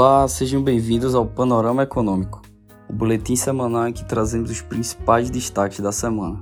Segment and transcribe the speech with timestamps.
[0.00, 2.40] Olá, sejam bem-vindos ao Panorama Econômico,
[2.88, 6.40] o boletim semanal em que trazemos os principais destaques da semana.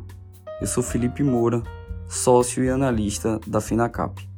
[0.60, 1.62] Eu sou Felipe Moura,
[2.06, 4.28] sócio e analista da Finacap.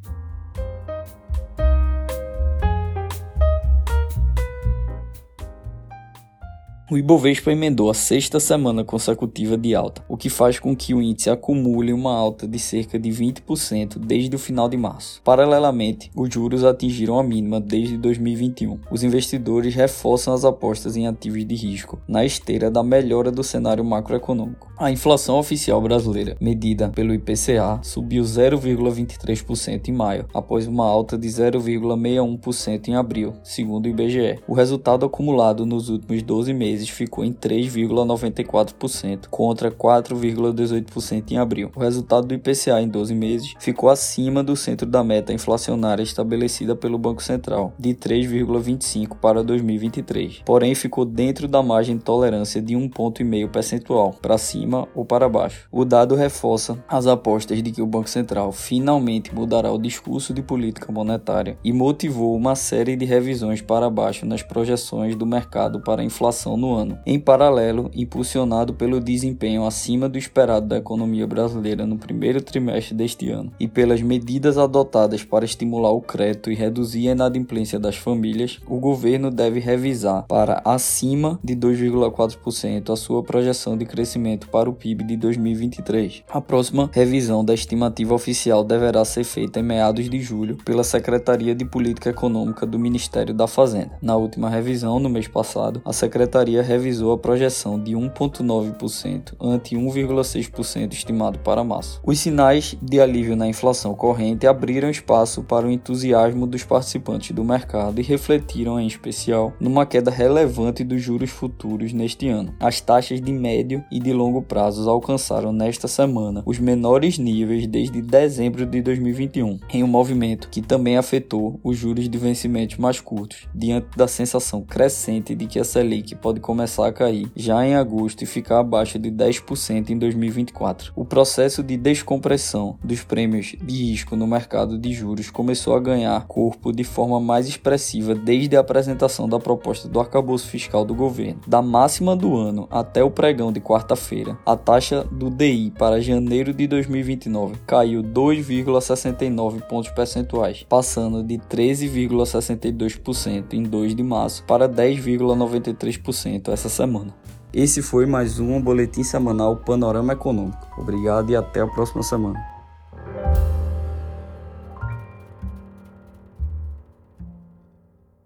[6.90, 11.02] O Ibovespa emendou a sexta semana consecutiva de alta, o que faz com que o
[11.02, 15.20] índice acumule uma alta de cerca de 20% desde o final de março.
[15.22, 18.80] Paralelamente, os juros atingiram a mínima desde 2021.
[18.90, 23.84] Os investidores reforçam as apostas em ativos de risco, na esteira da melhora do cenário
[23.84, 24.72] macroeconômico.
[24.78, 31.28] A inflação oficial brasileira, medida pelo IPCA, subiu 0,23% em maio, após uma alta de
[31.28, 34.38] 0,61% em abril, segundo o IBGE.
[34.48, 41.72] O resultado acumulado nos últimos 12 meses meses ficou em 3,94%, contra 4,18% em abril.
[41.74, 46.76] O resultado do IPCA em 12 meses ficou acima do centro da meta inflacionária estabelecida
[46.76, 52.74] pelo Banco Central, de 3,25% para 2023, porém ficou dentro da margem de tolerância de
[52.74, 55.66] 1,5 ponto percentual, para cima ou para baixo.
[55.72, 60.42] O dado reforça as apostas de que o Banco Central finalmente mudará o discurso de
[60.42, 66.02] política monetária e motivou uma série de revisões para baixo nas projeções do mercado para
[66.02, 66.98] a inflação no no ano.
[67.06, 73.30] Em paralelo, impulsionado pelo desempenho acima do esperado da economia brasileira no primeiro trimestre deste
[73.30, 78.60] ano e pelas medidas adotadas para estimular o crédito e reduzir a inadimplência das famílias,
[78.66, 84.74] o governo deve revisar para acima de 2,4% a sua projeção de crescimento para o
[84.74, 86.24] PIB de 2023.
[86.28, 91.54] A próxima revisão da estimativa oficial deverá ser feita em meados de julho pela Secretaria
[91.54, 93.92] de Política Econômica do Ministério da Fazenda.
[94.02, 100.92] Na última revisão, no mês passado, a Secretaria revisou a projeção de 1,9% ante 1,6%
[100.92, 102.00] estimado para março.
[102.04, 107.44] Os sinais de alívio na inflação corrente abriram espaço para o entusiasmo dos participantes do
[107.44, 112.54] mercado e refletiram, em especial, numa queda relevante dos juros futuros neste ano.
[112.60, 118.00] As taxas de médio e de longo prazos alcançaram nesta semana os menores níveis desde
[118.02, 123.48] dezembro de 2021, em um movimento que também afetou os juros de vencimentos mais curtos,
[123.54, 128.22] diante da sensação crescente de que a Selic pode começar a cair já em agosto
[128.22, 130.94] e ficar abaixo de 10% em 2024.
[130.96, 136.26] O processo de descompressão dos prêmios de risco no mercado de juros começou a ganhar
[136.26, 141.42] corpo de forma mais expressiva desde a apresentação da proposta do arcabouço fiscal do governo.
[141.46, 146.54] Da máxima do ano até o pregão de quarta-feira, a taxa do DI para janeiro
[146.54, 156.37] de 2029 caiu 2,69 pontos percentuais, passando de 13,62% em 2 de março para 10,93%
[156.46, 157.14] essa semana.
[157.52, 160.66] Esse foi mais um boletim semanal Panorama Econômico.
[160.76, 162.57] Obrigado e até a próxima semana.